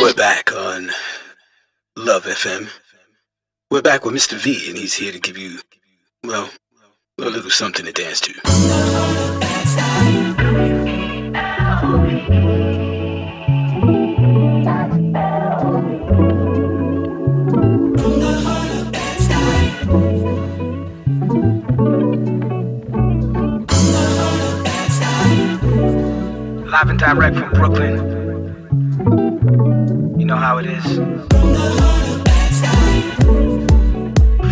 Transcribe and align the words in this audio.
We're 0.00 0.14
back 0.14 0.50
on 0.50 0.90
Love 1.94 2.24
FM. 2.24 2.70
We're 3.70 3.82
back 3.82 4.06
with 4.06 4.14
Mr. 4.14 4.38
V, 4.38 4.70
and 4.70 4.78
he's 4.78 4.94
here 4.94 5.12
to 5.12 5.20
give 5.20 5.36
you, 5.36 5.58
well, 6.24 6.48
a 7.20 7.24
little 7.24 7.50
something 7.50 7.84
to 7.84 7.92
dance 7.92 8.22
to. 8.22 9.37
Live 26.80 26.90
and 26.90 26.98
direct 27.00 27.36
from 27.36 27.50
Brooklyn. 27.54 27.96
You 30.16 30.24
know 30.24 30.36
how 30.36 30.58
it 30.58 30.66
is. 30.66 30.84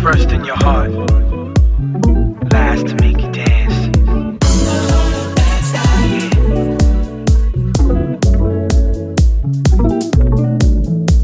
First 0.01 0.31
in 0.33 0.43
your 0.43 0.57
heart, 0.57 0.91
last 2.51 2.87
to 2.87 2.95
make 2.99 3.21
you 3.21 3.31
dance. 3.31 3.75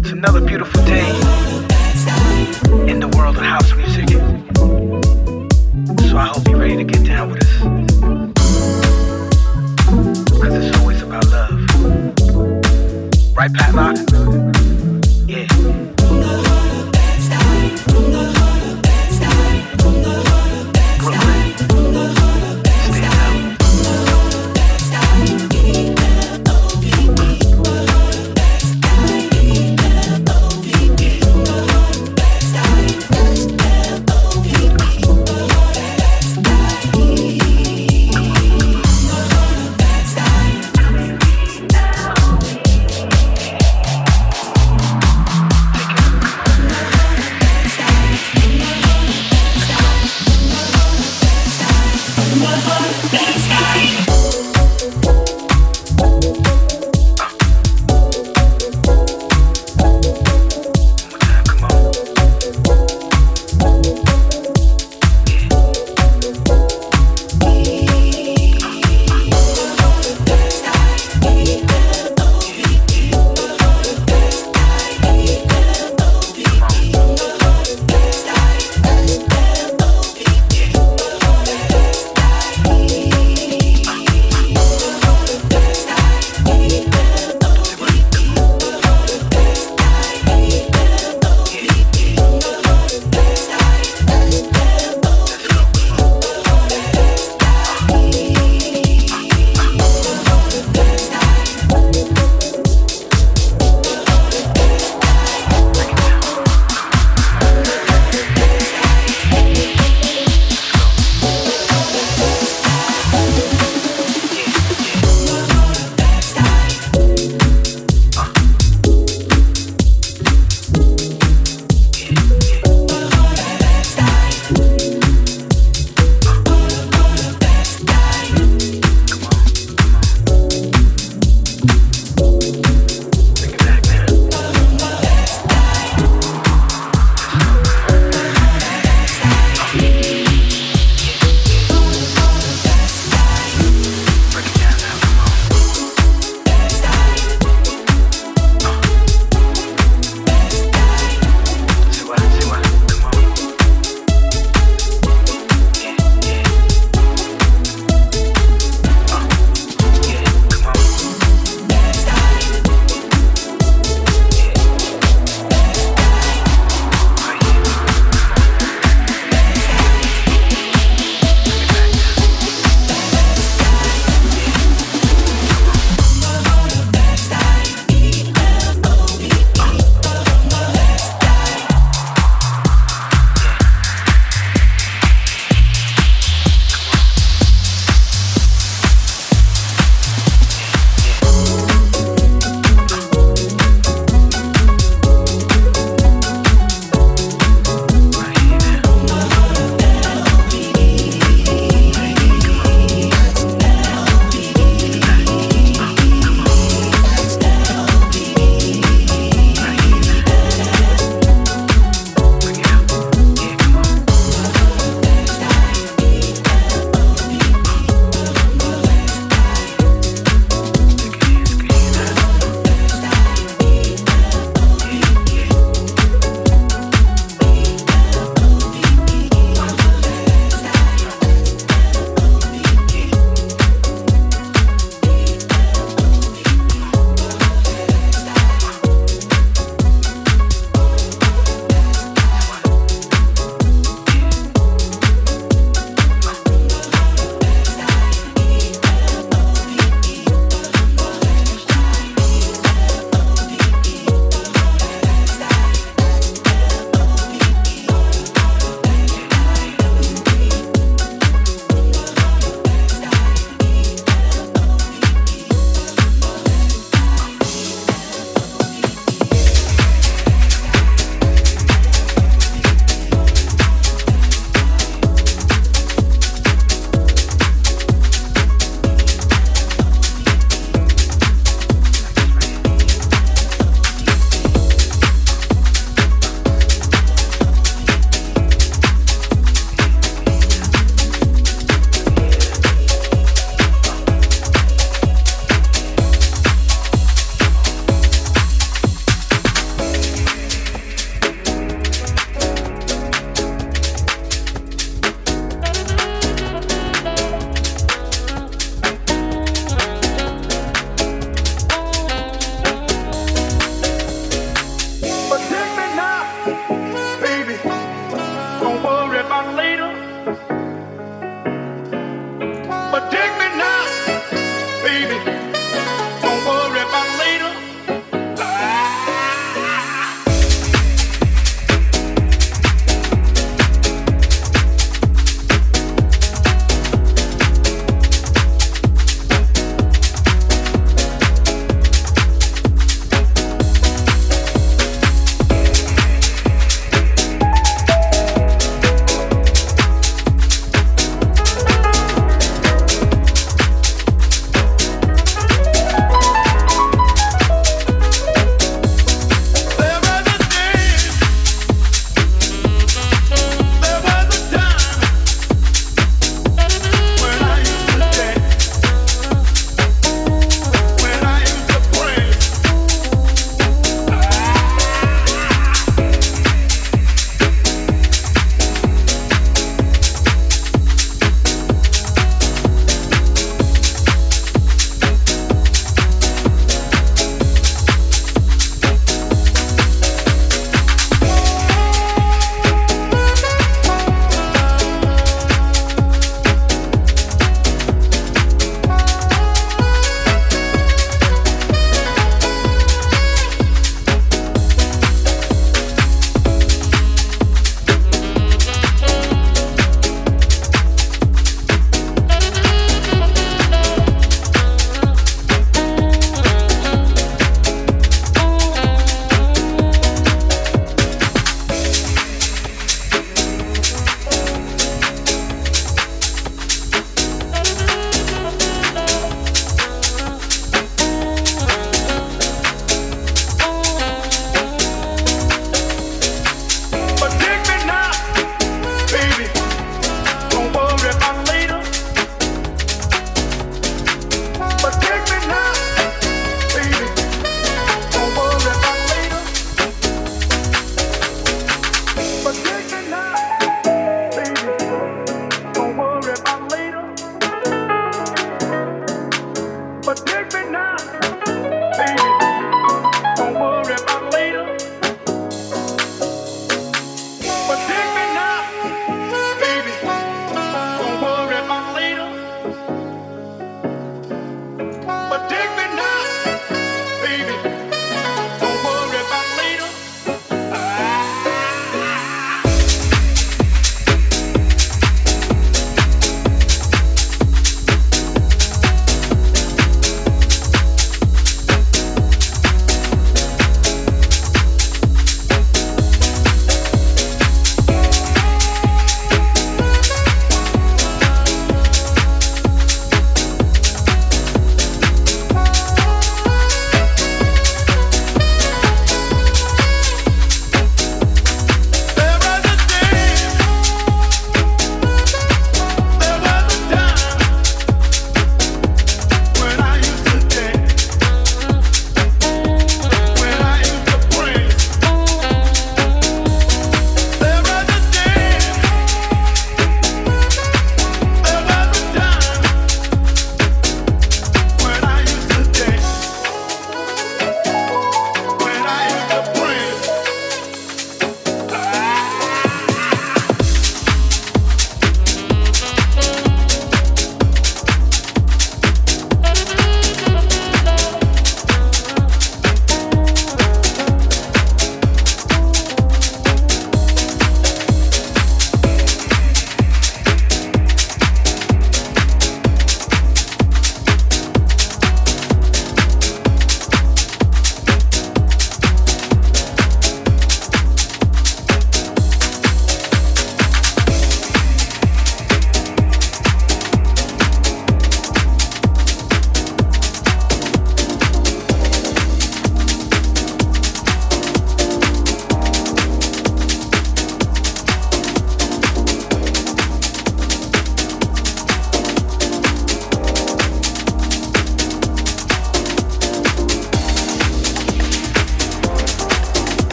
It's 0.00 0.10
another 0.10 0.40
beautiful 0.40 0.84
day 0.84 1.10
in 2.90 2.98
the 2.98 3.08
world 3.16 3.36
of 3.36 3.44
house 3.44 3.72
music. 3.76 4.08
So 6.10 6.18
I 6.18 6.26
hope 6.26 6.48
you're 6.48 6.58
ready 6.58 6.76
to 6.78 6.82
get 6.82 6.97
Right, 13.38 13.54
Pat 13.54 13.72
Lok? 13.72 13.96
Yeah. 13.96 14.07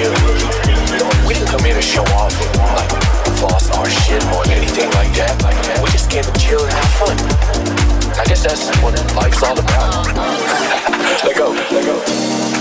We 0.00 1.34
didn't 1.34 1.48
come 1.48 1.62
here 1.62 1.74
to 1.74 1.82
show 1.82 2.04
off, 2.16 2.32
like 2.56 2.88
floss 3.36 3.70
our 3.76 3.88
shit 3.90 4.24
or 4.32 4.48
anything 4.48 4.90
like 4.92 5.12
that. 5.12 5.36
We 5.82 5.90
just 5.90 6.10
came 6.10 6.24
to 6.24 6.32
chill 6.40 6.64
and 6.64 6.72
have 6.72 6.90
fun. 6.96 7.16
I 8.18 8.24
guess 8.24 8.42
that's 8.42 8.70
what 8.82 8.94
life's 9.14 9.42
all 9.42 9.58
about. 9.58 10.06
let 11.24 11.36
go, 11.36 11.50
let 11.70 11.84
go. 11.84 12.59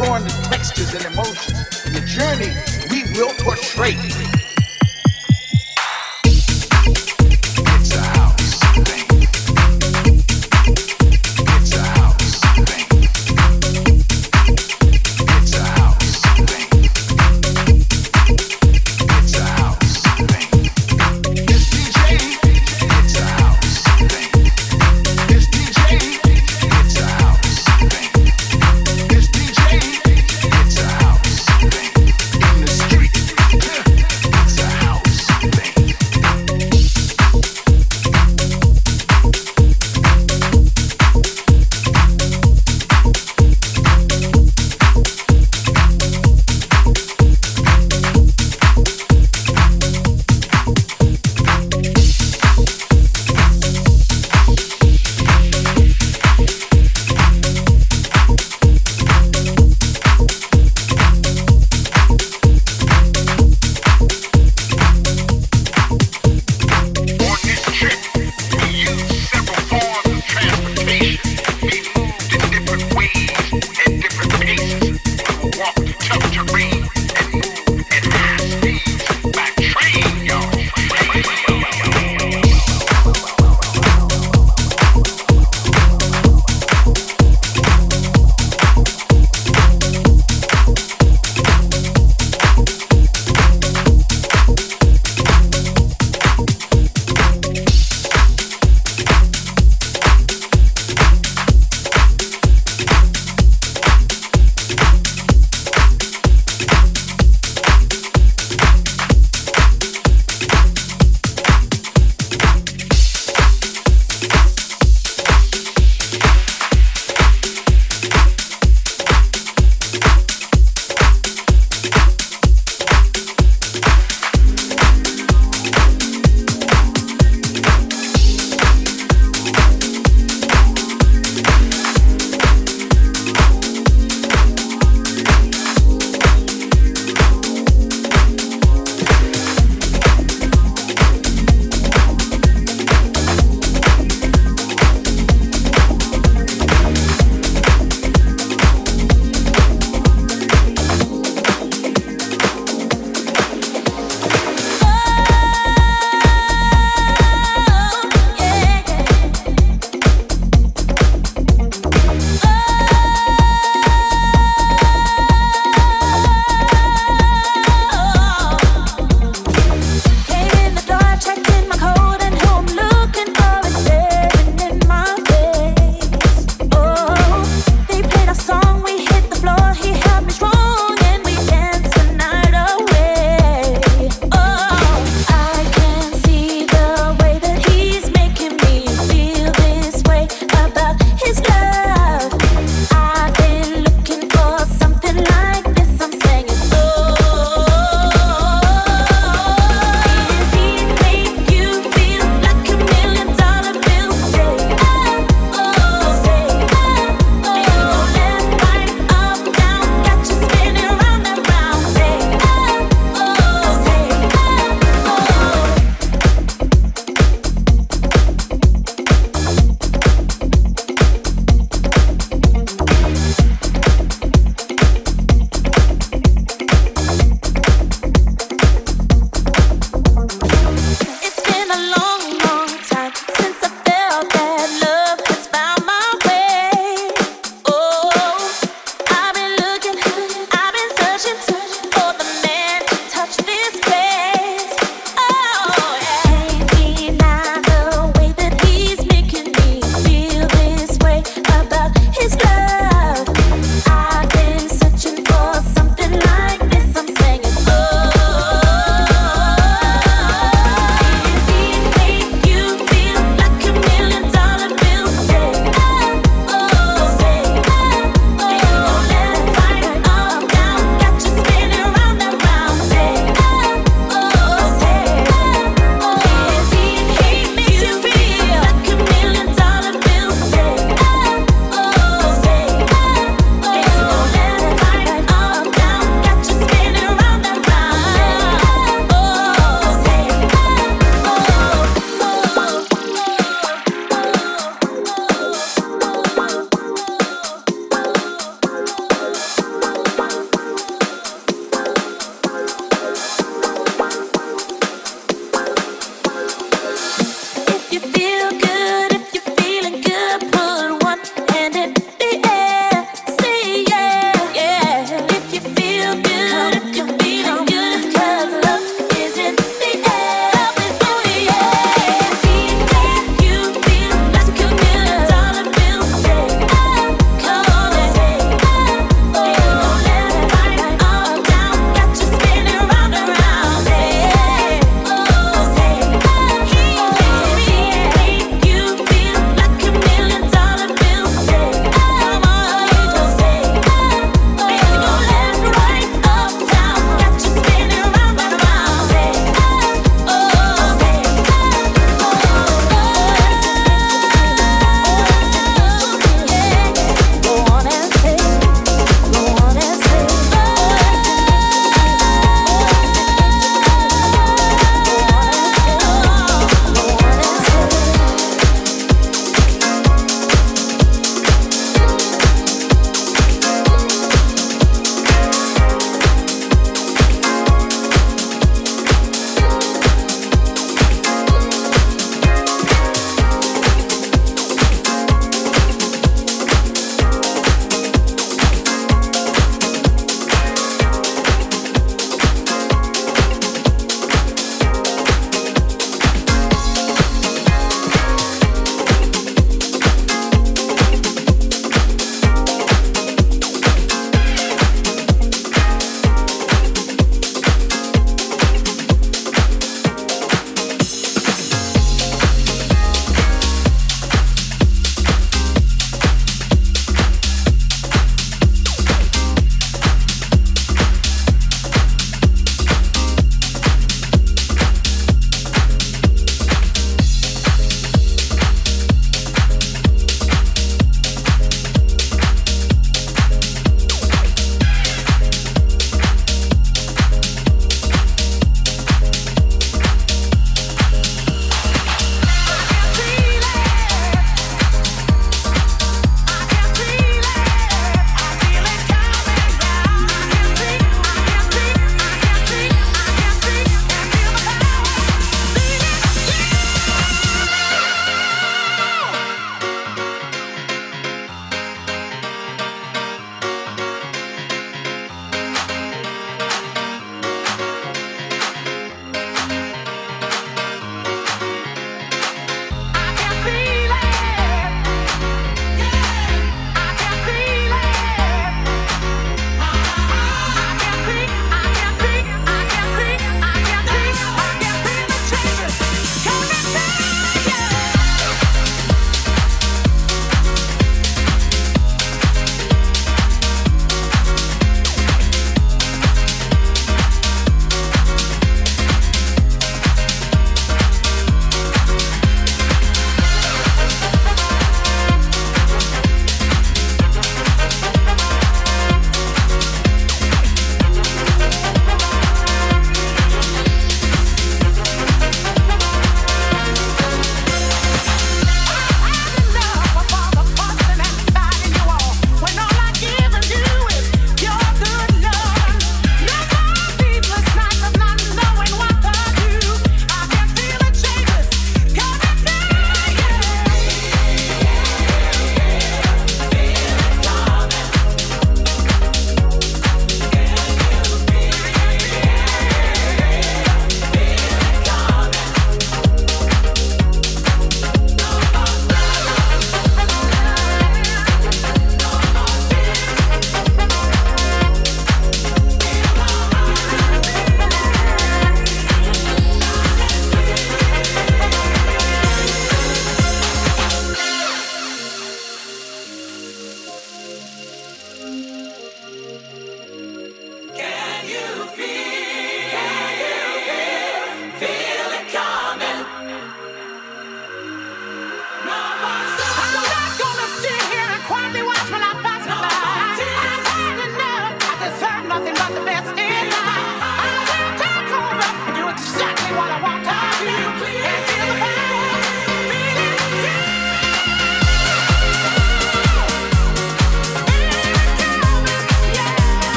Exploring 0.00 0.24
the 0.24 0.48
textures 0.48 0.94
and 0.94 1.04
emotions. 1.12 1.82
The 1.84 2.00
journey 2.00 2.56
we 2.90 3.12
will 3.12 3.34
portray. 3.34 4.39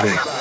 Everybody. 0.00 0.39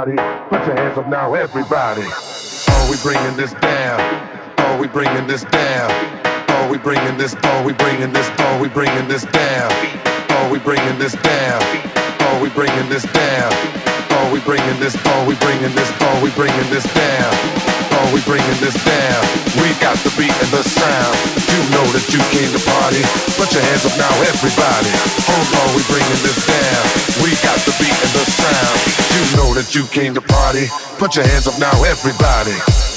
Party. 0.00 0.16
Put 0.48 0.66
your 0.66 0.76
hands 0.76 0.96
up 0.98 1.08
now, 1.08 1.34
everybody. 1.34 2.04
Oh, 2.04 2.88
we 2.90 2.96
bringing 3.02 3.36
this 3.36 3.52
down. 3.60 4.00
Oh, 4.58 4.80
we 4.80 4.88
bringing 4.88 5.26
this 5.26 5.44
down. 5.44 5.90
Oh, 6.48 6.70
we 6.70 6.78
bringing 6.78 7.18
this. 7.18 7.36
Oh, 7.44 7.62
we 7.64 7.72
bringing 7.74 8.12
this. 8.12 8.30
Oh, 8.38 8.60
we 8.62 8.68
bringing 8.68 9.08
this 9.08 9.24
down. 9.26 9.70
Oh, 10.30 10.48
we 10.50 10.58
bringing 10.58 10.98
this 10.98 11.12
down. 11.12 11.60
Oh, 12.20 12.40
we 12.42 12.48
bringing 12.48 12.88
this 12.88 13.02
down. 13.12 13.52
Oh, 13.52 14.20
Oh, 14.22 14.34
we 14.34 14.40
bringing 14.40 14.78
this, 14.78 14.94
oh, 15.06 15.26
we 15.26 15.34
bringing 15.36 15.74
this, 15.74 15.90
oh, 16.00 16.20
we 16.22 16.30
bringing 16.32 16.70
this 16.70 16.84
down. 16.94 17.59
We 18.08 18.24
bringing 18.24 18.58
this 18.64 18.76
down. 18.84 19.22
We 19.60 19.68
got 19.84 19.96
the 20.00 20.12
beat 20.16 20.32
and 20.32 20.50
the 20.50 20.64
sound. 20.64 21.16
You 21.52 21.60
know 21.76 21.84
that 21.92 22.08
you 22.08 22.20
came 22.32 22.48
to 22.48 22.62
party. 22.64 23.04
Put 23.36 23.52
your 23.52 23.62
hands 23.68 23.84
up 23.84 23.94
now, 24.00 24.12
everybody. 24.24 24.92
Hold 25.28 25.48
on, 25.60 25.68
we 25.76 25.84
bringing 25.92 26.20
this 26.24 26.40
down. 26.48 26.84
We 27.20 27.36
got 27.44 27.60
the 27.68 27.76
beat 27.76 27.92
and 27.92 28.12
the 28.16 28.24
sound. 28.24 28.78
You 29.12 29.22
know 29.36 29.52
that 29.54 29.74
you 29.76 29.84
came 29.92 30.14
to 30.14 30.24
party. 30.24 30.66
Put 30.98 31.16
your 31.16 31.26
hands 31.28 31.46
up 31.46 31.60
now, 31.60 31.76
everybody. 31.84 32.89